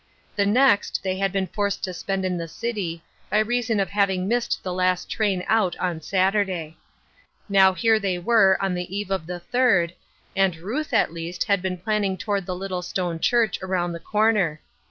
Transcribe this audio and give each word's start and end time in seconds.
The 0.35 0.47
next 0.47 1.01
they 1.03 1.17
had 1.19 1.31
been 1.31 1.45
forced 1.45 1.83
to 1.83 1.93
spend 1.93 2.25
in 2.25 2.35
the 2.39 2.47
city, 2.47 3.03
by 3.29 3.37
reason 3.37 3.79
of 3.79 3.91
having 3.91 4.27
missed 4.27 4.63
the 4.63 4.73
last 4.73 5.11
train 5.11 5.43
out 5.47 5.77
on 5.77 6.01
Saturday. 6.01 6.79
Now 7.47 7.73
here 7.73 7.99
they 7.99 8.17
were 8.17 8.57
on 8.59 8.73
the 8.73 8.97
eve 8.97 9.11
of 9.11 9.27
the 9.27 9.39
third, 9.39 9.93
and 10.35 10.55
Ruth 10.57 10.91
at 10.91 11.13
least 11.13 11.43
had 11.43 11.61
been 11.61 11.77
planning 11.77 12.17
toward 12.17 12.47
the 12.47 12.55
little 12.55 12.81
stone 12.81 13.19
church 13.19 13.59
around 13.61 13.91
the 13.93 13.99
corner. 13.99 14.59